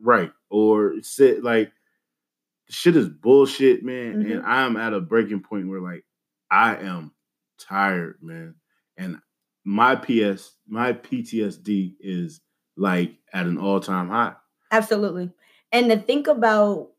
[0.00, 1.72] right or sit like
[2.68, 4.32] shit is bullshit man Mhm.
[4.32, 6.04] and I'm at a breaking point where like
[6.50, 7.12] I am
[7.60, 8.56] tired man
[8.96, 9.18] and
[9.64, 12.40] my PS my PTSD is
[12.76, 14.34] like at an all-time high
[14.70, 15.30] Absolutely.
[15.72, 16.90] And to think about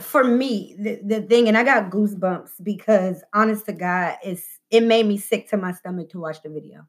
[0.00, 4.82] for me, the, the thing, and I got goosebumps because honest to God, it's it
[4.82, 6.86] made me sick to my stomach to watch the video.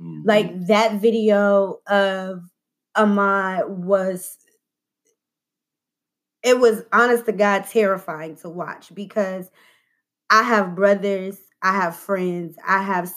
[0.00, 0.22] Mhm.
[0.24, 2.42] Like that video of
[2.96, 4.36] Ahmaud was
[6.42, 9.50] it was honest to God terrifying to watch because
[10.30, 13.12] I have brothers, I have friends, I have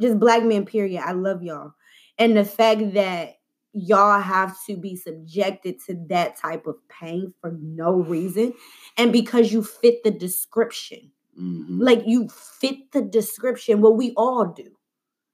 [0.00, 1.02] just black men, period.
[1.04, 1.72] I love y'all.
[2.18, 3.34] And the fact that
[3.74, 8.52] y'all have to be subjected to that type of pain for no reason.
[8.98, 11.10] And because you fit the description.
[11.40, 11.80] Mhm.
[11.80, 14.76] like you fit the description what we all do.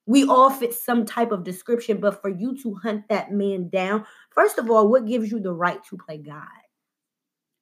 [0.07, 4.07] We all fit some type of description but for you to hunt that man down
[4.31, 6.47] first of all what gives you the right to play god?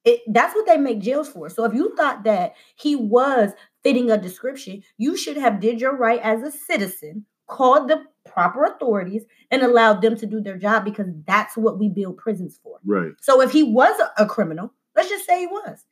[0.05, 1.49] It, that's what they make jails for.
[1.49, 3.51] So if you thought that he was
[3.83, 8.65] fitting a description you should have did your right as a citizen called the proper
[8.65, 12.77] authorities and allowed them to do their job because that's what we build prisons for
[12.85, 15.85] right so if he was a, criminal, let's just say he was,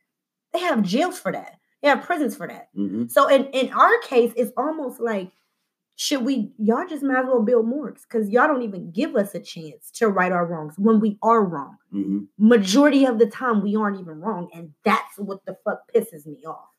[0.53, 1.57] they have jails for that.
[1.81, 2.69] They have prisons for that.
[2.75, 3.09] Mhm.
[3.11, 5.31] So in in our case, it's almost like
[5.97, 9.33] should we y'all just might as well build morgues because y'all don't even give us
[9.33, 11.77] a chance to right our wrongs when we are wrong.
[11.93, 12.27] Mhm.
[12.37, 16.43] Majority of the time we aren't even wrong, and that's what the fuck pisses me
[16.45, 16.69] off.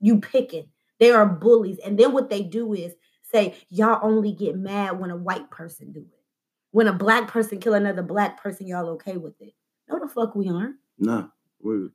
[0.00, 0.68] You picking.
[0.98, 2.94] They are bullies, and then what they do is
[3.30, 6.24] say y'all only get mad when a white person do it.
[6.70, 9.54] When a black person kill another black person, y'all okay with it?
[9.88, 10.76] No, the fuck we aren't.
[10.98, 11.28] Nah.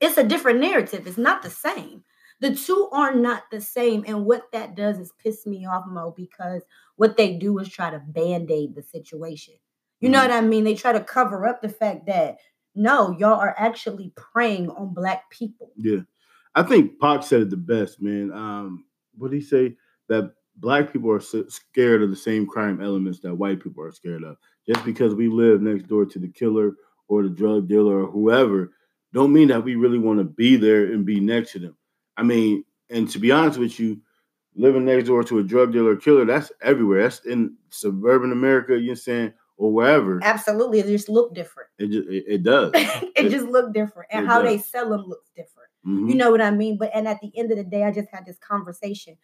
[0.01, 1.07] It's a different narrative.
[1.07, 2.03] It's not the same.
[2.41, 4.03] The two are not the same.
[4.07, 6.63] And what that does is piss me off, Mo, because
[6.97, 9.53] what they do is try to band aid the situation.
[10.01, 10.29] You know Mhm.
[10.29, 10.63] what I mean?
[10.65, 12.37] They try to cover up the fact that
[12.75, 15.71] no, y'all are actually preying on black people.
[15.77, 15.99] Yeah.
[16.55, 18.31] I think Pac said it the best, man.
[18.31, 19.77] Um, what did he say?
[20.09, 24.23] That black people are scared of the same crime elements that white people are scared
[24.23, 24.37] of.
[24.67, 26.73] Just because we live next door to the killer
[27.07, 28.71] or the drug dealer or whoever,
[29.13, 31.75] don't mean that we really want to be there and be next to them.
[32.17, 33.99] I mean, and to be honest with you,
[34.55, 37.03] living next door to a drug dealer or killer, that's everywhere.
[37.03, 40.19] That's in suburban America, you know saying, or wherever.
[40.23, 40.79] Absolutely.
[40.79, 41.69] It just look different.
[41.79, 42.71] It just it, it does.
[42.75, 44.09] it just look different.
[44.11, 45.69] And it how they sell them looks different.
[45.85, 46.09] Mhm.
[46.09, 46.77] You know what I mean?
[46.77, 49.17] But and at the end of the day, I just had this conversation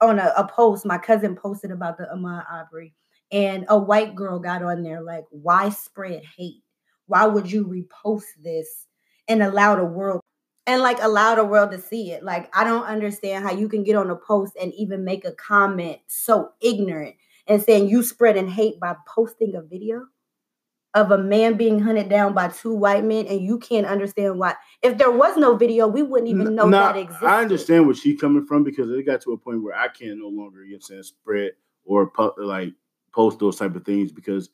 [0.00, 0.84] on a, a post.
[0.86, 2.94] My cousin posted about the Ahmaud Arbery,
[3.32, 6.62] and a white girl got on there like, "Why spread hate?
[7.06, 8.86] Why would you repost this
[9.28, 10.20] and allow the world
[10.66, 12.24] and like allow the world to see it?
[12.24, 15.32] Like, I don't understand how you can get on a post and even make a
[15.32, 20.06] comment so ignorant and saying you spreading hate by posting a video."
[20.94, 24.54] Of a man being hunted down by two white men, and you can't understand why.
[24.80, 27.26] If there was no video, we wouldn't even know nah, that existed.
[27.26, 30.20] I understand where she's coming from because it got to a point where I can't
[30.20, 31.52] no longer, you know, saying, spread
[31.84, 32.74] or pu- like
[33.12, 34.50] post those type of things because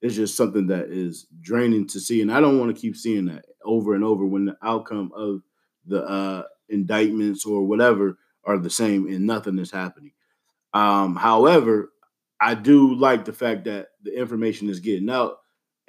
[0.00, 3.26] it's just something that is draining to see, and I don't want to keep seeing
[3.26, 5.42] that over and over when the outcome of
[5.86, 10.12] the uh, indictments or whatever are the same and nothing is happening.
[10.74, 11.92] Um, however,
[12.40, 15.38] I do like the fact that the information is getting out.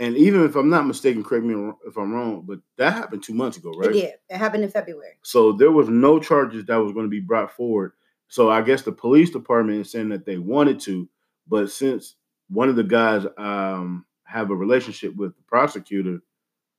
[0.03, 3.33] And even if I'm not mistaken, correct me if I'm wrong, but that happened two
[3.33, 3.91] months ago, right?
[3.91, 4.13] It did.
[4.29, 5.13] It happened in February.
[5.21, 7.93] So there was no charges that was going to be brought forward.
[8.27, 11.07] So I guess the police department is saying that they wanted to,
[11.47, 12.15] but since
[12.49, 16.19] one of the guys um, have a relationship with the prosecutor,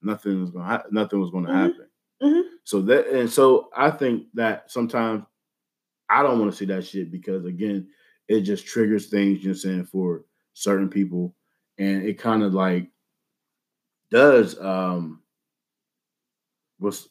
[0.03, 1.55] nothing was going to ha- nothing was going to Mhm.
[1.55, 1.87] happen.
[2.23, 2.43] Mhm.
[2.65, 5.25] So that and so I think that sometimes
[6.11, 7.89] I don't want to see that shit because again,
[8.29, 9.43] it just triggers things.
[9.43, 11.35] You know, saying for certain people,
[11.79, 12.91] and it kind of like
[14.15, 15.21] does um
[16.79, 17.09] was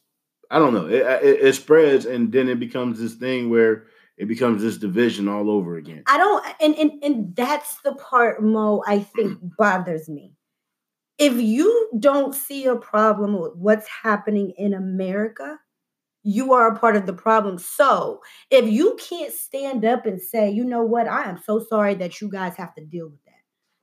[0.50, 0.88] I don't know.
[0.88, 3.86] It, it, it spreads and then it becomes this thing where
[4.18, 6.04] it becomes this division all over again.
[6.06, 10.34] I don't, and, and and that's the part, Mo, I think bothers me.
[11.18, 15.58] If you don't see a problem with what's happening in America,
[16.24, 17.58] you are a part of the problem.
[17.58, 21.96] So if you can't stand up and say, you know what, I am so sorry
[21.96, 23.23] that you guys have to deal with.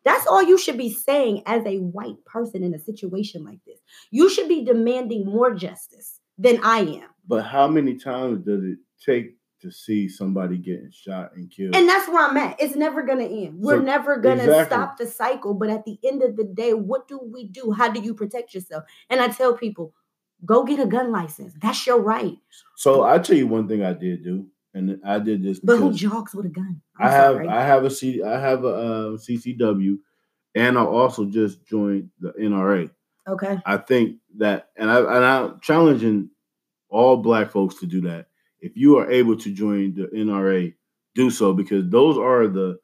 [0.05, 3.79] That's all you should be saying as a white person in a situation like this.
[4.11, 7.09] You should be demanding more justice than I am.
[7.29, 11.77] But how many times does it take to see somebody getting shot and killed?
[11.77, 12.59] And that's where I'm at.
[12.61, 13.61] It's never gonna end.
[13.61, 14.65] We're So- never gonna exactly.
[14.77, 15.53] stop the cycle.
[15.53, 17.73] But at the end of the day, what do we do?
[17.73, 18.85] How do you protect yourself?
[19.11, 19.93] And I tell people,
[20.47, 21.53] go get a gun license.
[21.61, 22.39] That's your right.
[22.77, 25.93] so I'll tell you one thing I did do, and I did this But who
[25.93, 26.81] jogs with a gun?
[26.99, 27.49] I'm I have sorry.
[27.49, 29.99] I have a C I have a uh, CCW,
[30.55, 32.91] and I also just joined the NRA.
[33.29, 33.59] okay.
[33.67, 36.31] I think that, and I and I'm challenging
[36.89, 38.27] all black folks to do that.
[38.61, 40.75] If you are able to join the NRA,
[41.15, 42.79] do so because those are the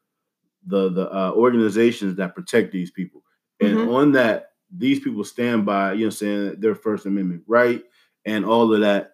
[0.66, 3.22] the the uh, organizations that protect these people,
[3.60, 3.94] and Mhm.
[3.94, 5.92] on that, these people stand by.
[5.92, 7.82] You know, saying their First Amendment right
[8.24, 9.12] and all of that.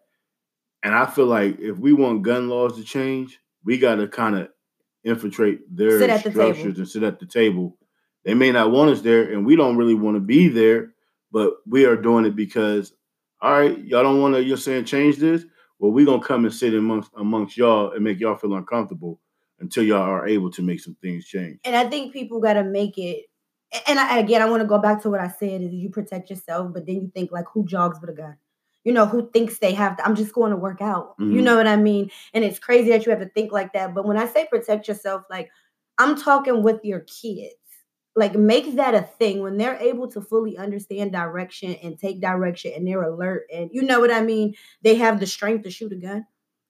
[0.82, 4.36] And I feel like if we want gun laws to change, we got to kind
[4.36, 4.48] of
[5.04, 7.76] infiltrate their at the structures and sit at the table.
[8.24, 10.92] They may not want us there, and we don't really want to be there,
[11.32, 12.92] but we are doing it because,
[13.40, 14.42] all right, y'all don't want to.
[14.42, 15.44] You're saying change this.
[15.78, 19.20] Well, we're gonna come and sit amongst amongst y'all and make y'all feel uncomfortable
[19.58, 21.58] until y'all are able to make some things change.
[21.64, 23.26] And I think people gotta make it.
[23.88, 26.30] And I, again, I want to go back to what I said: is you protect
[26.30, 28.36] yourself, but then you think like, who jogs with a gun?
[28.84, 29.96] You know, who thinks they have?
[29.96, 31.14] To, I'm just going to work out.
[31.18, 31.44] You Mhm.
[31.44, 32.10] know what I mean?
[32.34, 33.94] And it's crazy that you have to think like that.
[33.94, 35.50] But when I say protect yourself, like
[35.98, 37.54] I'm talking with your kids.
[38.14, 42.72] Like make that a thing when they're able to fully understand direction and take direction
[42.76, 44.54] and they're alert and you know what I mean?
[44.82, 46.26] They have the strength to shoot a gun.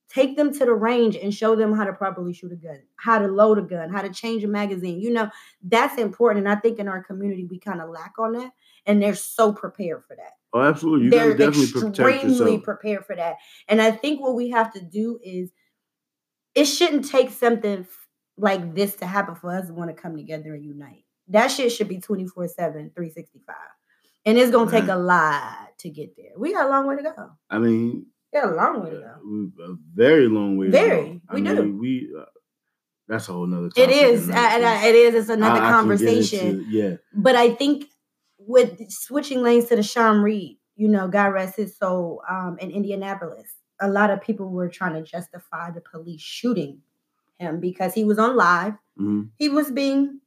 [0.08, 3.18] Take them to the range and show them how to properly shoot a gun, how
[3.18, 5.00] to load a gun, how to change a magazine.
[5.00, 5.30] You know,
[5.64, 6.46] that's important.
[6.46, 8.52] And I think in our community we kind of lack on that.
[8.86, 10.34] And they're so prepared for that.
[10.52, 11.06] Oh, absolutely.
[11.06, 13.36] You They're extremely prepared for that.
[13.68, 15.50] And I think what we have to do is
[16.54, 17.86] it shouldn't take something
[18.36, 21.04] like this to happen for us to want to come together and unite.
[21.28, 23.56] That shit should be 24 7, 365.
[24.24, 26.32] And it's going to take a lot to get there.
[26.36, 27.30] We got a long way to go.
[27.50, 29.62] I mean, We got a long way to go.
[29.64, 30.66] a very long way.
[30.66, 31.20] to Very.
[31.32, 31.78] We mean, do.
[31.78, 32.08] We.
[32.18, 32.24] Uh,
[33.08, 33.70] that's a whole nother.
[33.76, 34.30] It is.
[34.30, 35.14] I- and I- it is.
[35.14, 36.46] It's another I- conversation.
[36.46, 36.96] into- yeah.
[37.14, 37.86] But I think
[38.46, 42.70] with switching lanes to the Sean Reed, you know, God rest his soul, um, in
[42.70, 46.80] Indianapolis, a lot of people were trying to justify the police shooting
[47.38, 48.74] him because he was on live.
[48.98, 49.30] Mhm.
[49.38, 50.20] He was being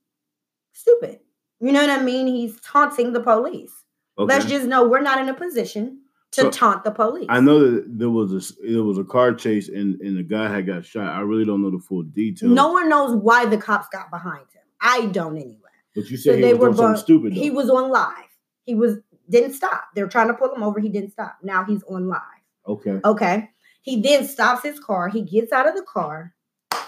[0.74, 1.20] stupid.
[1.60, 2.28] You know what I mean?
[2.28, 3.72] He's taunting the police.
[4.18, 6.02] Let's just know we're not in a position
[6.32, 7.28] to So, taunt the police.
[7.30, 10.50] I know that there was a there was a car chase and and the guy
[10.50, 11.08] had got shot.
[11.14, 12.52] I really don't know the full details.
[12.52, 14.64] No one knows why the cops got behind him.
[14.82, 15.65] I don't anyway.
[15.96, 17.36] But you So said he they was were doing bu- stupid.
[17.36, 17.40] Though.
[17.42, 18.30] He was on live.
[18.66, 18.98] He was
[19.30, 19.86] didn't stop.
[19.96, 20.80] They're trying to pull him over.
[20.80, 21.38] He didn't stop.
[21.42, 22.20] Now he's on live.
[22.68, 23.00] okay.
[23.04, 23.50] Okay.
[23.82, 25.10] He then stops his car.
[25.10, 26.34] He gets out of the car,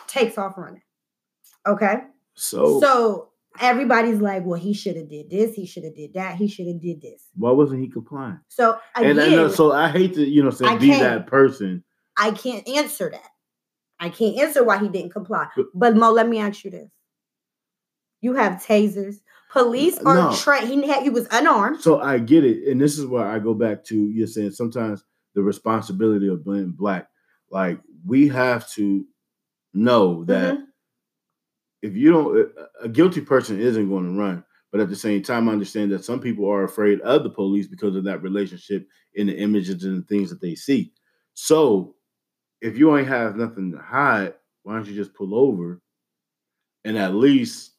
[0.07, 0.81] takes off running.
[1.67, 1.97] Okay.
[2.35, 5.53] So, So everybody's like, well, he should have did this.
[5.55, 6.35] He should have did that.
[6.37, 7.27] He should have did this.
[7.35, 8.39] why wasn't he complying?
[8.49, 11.83] So again, and uh, so I hate to you know say I be that person.
[12.17, 13.29] I can't answer that.
[13.99, 15.47] I can't answer why he didn't comply.
[15.55, 16.89] But- But Mo, let me ask you this.
[18.21, 19.17] You have tasers.
[19.51, 20.35] Police are No.
[20.35, 20.67] trained.
[20.69, 21.79] He had he was unarmed.
[21.81, 25.03] So I get it, and this is where I go back to you're saying sometimes
[25.35, 27.09] the responsibility of being black.
[27.49, 29.05] Like we have to
[29.73, 30.65] know that Mhm.
[31.81, 34.43] if you don't, a- a guilty person isn't going to run.
[34.71, 37.67] But at the same time, I understand that some people are afraid of the police
[37.67, 40.91] because of that relationship in the images and the things that they see.
[41.35, 41.95] So
[42.61, 45.81] if you ain't have nothing to hide, why don't you just pull over
[46.83, 47.73] and at least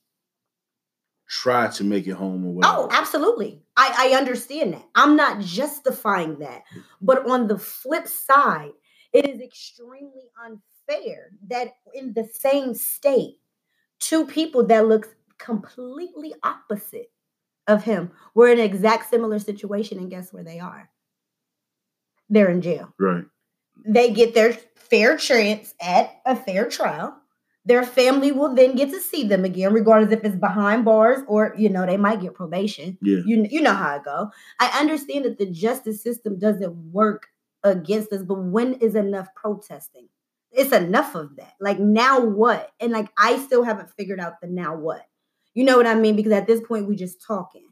[1.29, 2.75] try to make it home or whatever?
[2.77, 3.63] Oh, absolutely.
[3.77, 4.85] I, I understand that.
[4.95, 6.63] I'm not justifying that.
[7.01, 8.73] But on the flip side,
[9.13, 13.37] it is extremely unfair that in the same state,
[14.01, 17.11] two people that look completely opposite
[17.67, 20.91] of him were in an exact similar situation, and guess where they are?
[22.31, 22.93] They're in jail.
[22.99, 23.25] Right.
[23.87, 27.17] They get their fair chance at a fair trial.
[27.65, 31.55] Their family will then get to see them again, regardless if it's behind bars or
[31.59, 33.19] you know they might get probation Yeah.
[33.27, 34.31] you you know how it go.
[34.59, 37.29] I understand that the justice system doesn't work
[37.65, 40.09] against us, but when is enough protesting?
[40.51, 41.55] It's enough of that.
[41.61, 42.71] Like now what?
[42.81, 45.03] And like I still haven't figured out the now what.
[45.53, 46.17] You know what I mean?
[46.17, 47.69] Because at this point we just talking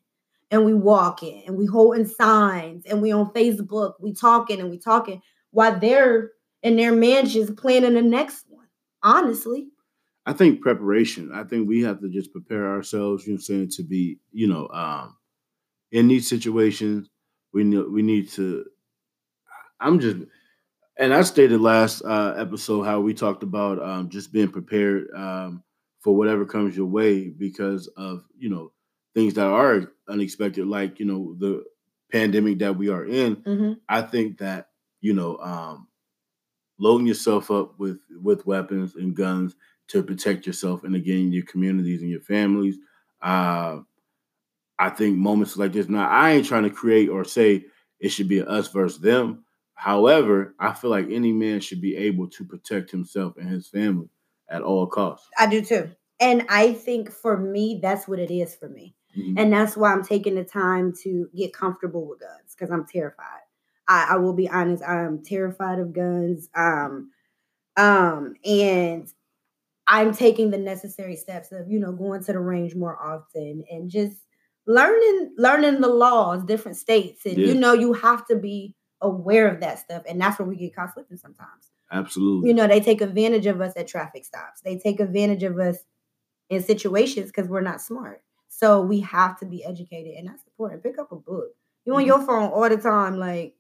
[0.51, 4.77] and we walking and we holding signs and we on Facebook, we talking and we
[4.79, 5.22] talking
[5.53, 8.66] while they're in their mansions planning the next one.
[9.03, 9.68] Honestly.
[10.26, 11.30] I think preparation.
[11.32, 14.48] I think we have to just prepare ourselves, you know I'm saying, to be, you
[14.48, 15.16] know, um,
[15.92, 17.08] in these situations,
[17.52, 18.64] we need we need to
[19.80, 20.16] I'm just
[20.98, 25.62] and I stated last uh episode how we talked about um just being prepared um
[26.00, 28.72] for whatever comes your way because of, you know,
[29.14, 31.64] things that are unexpected, like, you know, the
[32.12, 33.36] pandemic that we are in.
[33.36, 33.72] Mm-hmm.
[33.88, 34.68] I think that
[35.00, 35.88] you know, um,
[36.78, 39.54] loading yourself up with with weapons and guns
[39.88, 42.77] to protect yourself and again your communities and your families.
[43.22, 43.79] Uh,
[44.79, 45.88] I think moments like this.
[45.88, 47.64] Now, I ain't trying to create or say
[47.99, 49.44] it should be us versus them.
[49.75, 54.09] However, I feel like any man should be able to protect himself and his family
[54.49, 55.29] at all costs.
[55.38, 55.90] I do too.
[56.20, 58.94] And I think for me, that's what it is for me.
[59.16, 59.38] Mhm.
[59.38, 63.42] And that's why I'm taking the time to get comfortable with guns because I'm terrified.
[63.88, 66.49] I, I will be honest, I'm terrified of guns.
[66.55, 67.11] Um,
[67.77, 69.07] um, and
[69.88, 73.90] I'm taking the necessary steps of, you know, going to the range more often and
[73.90, 74.16] just
[74.66, 77.25] learning learning the laws, different states.
[77.27, 77.49] And Yeah.
[77.49, 80.03] you know, you have to be aware of that stuff.
[80.09, 82.49] And that's where we get caught slipping sometimes Absolutely.
[82.49, 85.79] you know they take advantage of us at traffic stops they take advantage of us
[86.49, 90.83] in situations because we're not smart so we have to be educated and that's important
[90.83, 91.49] pick up a book
[91.85, 92.07] you on Mhm.
[92.07, 93.57] your phone all the time like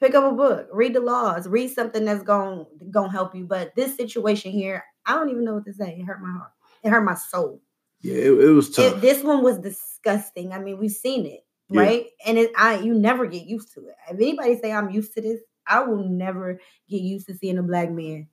[0.00, 3.44] pick up a book read the laws read something that's going going to help you
[3.44, 6.52] but this situation here i don't even know what to say it hurt my heart
[6.82, 7.60] it hurt my soul
[8.02, 8.96] yeah, it, it was tough.
[8.96, 11.80] it, this one was disgusting i mean we've seen it Yeah.
[11.82, 15.14] right and it i you never get used to it if anybody say i'm used
[15.14, 18.28] to this i will never get used to seeing a black man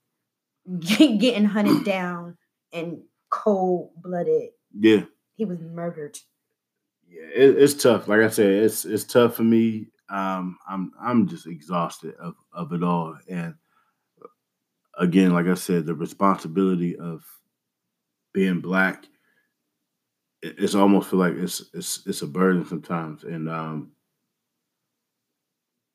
[0.79, 2.37] get, getting hunted down
[2.71, 2.99] and
[3.29, 4.49] cold-blooded
[4.79, 5.03] yeah.
[5.35, 6.17] he was murdered
[7.09, 8.07] Yeah, it, it's tough.
[8.07, 9.87] Like I said, it's it's tough for me.
[10.09, 13.53] Um, I'm I'm just exhausted of of it all, and
[14.97, 17.23] again, like I said, the responsibility of
[18.33, 19.05] being black,
[20.41, 23.91] it's almost feel like it's it's it's a burden sometimes, and um,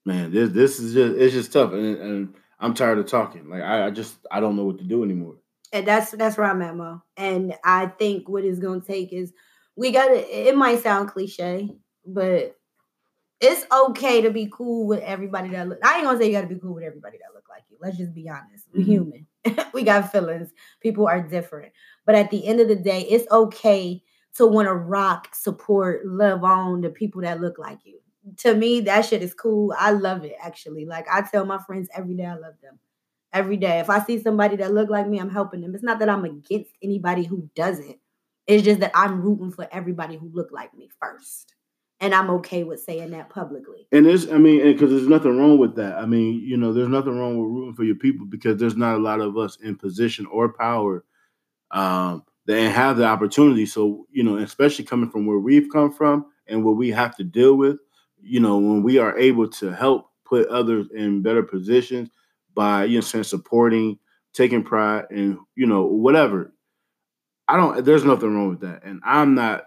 [0.08, 3.50] Man, this this is just it's just tough, and, and I'm tired of talking.
[3.50, 5.36] Like I, I just I don't know what to do anymore.
[5.70, 7.02] And that's that's where I'm at, Mo.
[7.18, 9.34] And I think what it's gonna take is
[9.76, 10.48] we gotta.
[10.48, 11.68] It might sound cliche,
[12.06, 12.57] but
[13.40, 15.78] it's okay to be cool with everybody that look.
[15.84, 17.76] I ain't gonna say you gotta be cool with everybody that look like you.
[17.80, 18.66] Let's just be honest.
[18.72, 18.86] We're Mhm.
[18.86, 19.26] human.
[19.74, 20.52] we got feelings.
[20.80, 21.72] People are different.
[22.04, 24.02] But at the end of the day, it's okay
[24.34, 28.00] to want to rock, support, love on the people that look like you.
[28.38, 29.72] To me, that shit is cool.
[29.78, 30.84] I love it actually.
[30.84, 32.78] Like I tell my friends every day I love them.
[33.32, 33.78] Every day.
[33.78, 35.74] If I see somebody that look like me, I'm helping them.
[35.74, 37.98] It's not that I'm against anybody who doesn't.
[38.46, 41.54] It's just that I'm rooting for everybody who look like me first.
[42.00, 43.88] And I'm okay with saying that publicly.
[43.90, 45.96] And there's, I mean, because there's nothing wrong with that.
[45.96, 48.94] I mean, you know, there's nothing wrong with rooting for your people because there's not
[48.94, 51.04] a lot of us in position or power
[51.72, 53.66] um, that have the opportunity.
[53.66, 57.24] So, you know, especially coming from where we've come from and what we have to
[57.24, 57.78] deal with,
[58.22, 62.10] you know, when we are able to help put others in better positions
[62.54, 63.98] by, you know, saying supporting,
[64.32, 66.52] taking pride, and you know, whatever.
[67.48, 67.84] I don't.
[67.84, 69.64] There's nothing wrong with that, and I'm not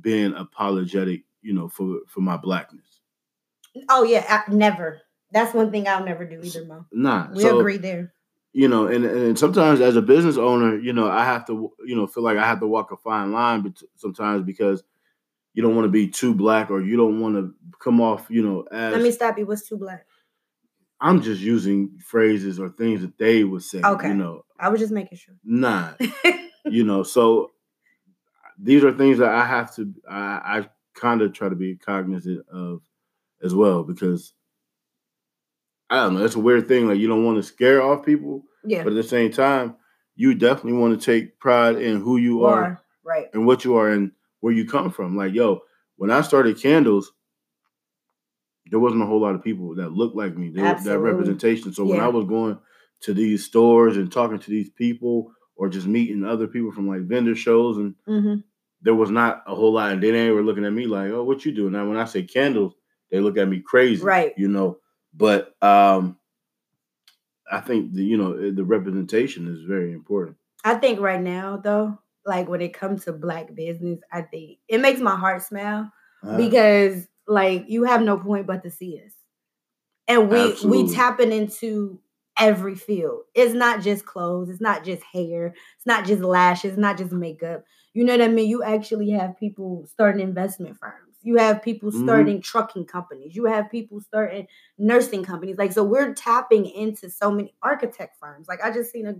[0.00, 3.00] being apologetic, you know, for for my blackness.
[3.88, 5.00] Oh yeah, I, never.
[5.32, 6.84] That's one thing I'll never do either, Mo.
[6.92, 8.12] Nah, We so, agree there.
[8.52, 11.96] you know and, and sometimes as a business owner you know i have to you
[11.96, 14.82] know feel like i have to walk a fine line bet- sometimes because
[15.54, 18.42] you don't want to be too black or you don't want to come off you
[18.42, 19.46] know as Let me stop you.
[19.46, 20.04] What's too black?
[21.00, 24.08] i'm just using phrases or things that they would say Okay.
[24.08, 25.34] you know I was just making sure.
[25.42, 25.94] nah
[26.66, 27.52] you know so
[28.58, 32.44] these are things that i have to i, I kind of try to be cognizant
[32.52, 32.80] of
[33.42, 34.34] as well because
[35.90, 38.44] i don't know it's a weird thing like you don't want to scare off people
[38.64, 38.82] yeah.
[38.82, 39.76] but at the same time,
[40.14, 43.26] you definitely want to take pride in who you are Or, right.
[43.32, 45.16] and what you are and where you come from.
[45.16, 45.62] Like, yo,
[45.96, 47.12] when I started candles,
[48.70, 50.50] there wasn't a whole lot of people that looked like me.
[50.50, 51.72] There, that representation.
[51.72, 52.58] So when I was going
[53.00, 57.02] to these stores and talking to these people or just meeting other people from like
[57.02, 58.34] vendor shows and hmm
[58.82, 61.22] there was not a whole lot and then they were looking at me like, oh,
[61.24, 61.72] what you doing?
[61.72, 62.74] Now when I say candles,
[63.10, 64.02] they look at me crazy.
[64.02, 64.32] Right.
[64.36, 64.78] You know.
[65.14, 66.18] But um
[67.50, 70.36] I think the you know eh, the representation is very important.
[70.64, 74.80] I think right now, though, like when it comes to black business, I think it
[74.80, 79.12] makes my heart smile Uh, because like you have no point but to see us.
[80.08, 80.84] And we Absolutely.
[80.84, 82.00] we tapping into
[82.38, 83.22] every field.
[83.34, 87.12] It's not just clothes, it's not just hair, it's not just lashes, it's not just
[87.12, 87.64] makeup.
[87.94, 88.48] You know what I mean?
[88.48, 91.16] You actually have people starting investment firms.
[91.22, 92.02] You have people Mhm.
[92.02, 93.36] starting trucking companies.
[93.36, 95.56] You have people starting nursing companies.
[95.58, 98.48] Like so we're tapping into so many architect firms.
[98.48, 99.14] Like I just seen a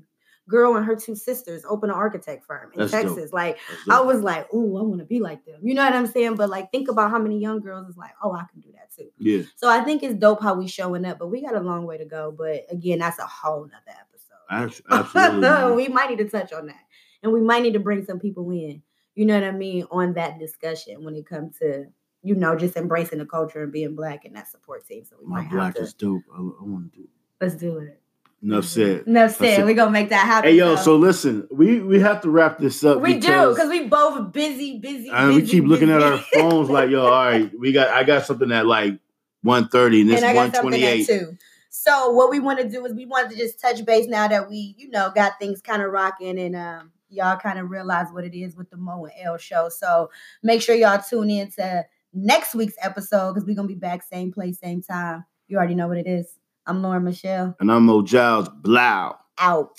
[0.49, 3.03] girl and her two sisters open an architect firm in That's dope.
[3.03, 3.33] Texas.
[3.33, 3.59] Like
[3.89, 6.35] I was like, "Ooh, I want to be like them." You know what I'm saying?
[6.35, 8.91] But like, think about how many young girls is like, "Oh, I can do that
[8.97, 11.61] too." yeah, So I think it's dope how we showing up, but we got a
[11.61, 12.35] long way to go.
[12.37, 14.35] But again, that's a whole nother episode.
[14.51, 15.77] abs- absolutely.
[15.77, 16.81] we might need to touch on that,
[17.23, 18.83] and we might need to bring some people in.
[19.15, 21.87] You know what I mean on that discussion when it comes to
[22.23, 25.05] you know just embracing the culture and being black and that support team.
[25.05, 26.23] So we My might black have is dope.
[26.33, 27.05] I, I want to do.
[27.05, 27.11] It
[27.45, 27.99] let's do it.
[28.43, 29.05] Enough said.
[29.07, 29.65] Enough That's said.
[29.65, 30.51] We're gonna make that happen.
[30.51, 33.01] Hey yo, so listen, we we have to wrap this up.
[33.01, 35.11] we do because because we both busy, busy.
[35.11, 38.03] and we busy, keep looking at our phones like, yo, all right, we got I
[38.03, 38.99] got something at like
[39.43, 41.37] 130 and this and I one got something at two.
[41.71, 44.51] So what we want to do is we wanted to just touch base now that
[44.51, 48.25] we, you know, got things kind of rocking and um y'all kind of realize what
[48.25, 49.69] it is with the Mo and L show.
[49.69, 50.11] So
[50.43, 54.33] make sure y'all tune in to next week's episode because we're gonna be back same
[54.33, 55.25] place, same time.
[55.49, 56.39] You already know what it is.
[56.67, 57.57] I'm Lauren Michelle.
[57.61, 59.19] And I'm Mo Giles Blau.
[59.39, 59.79] Out.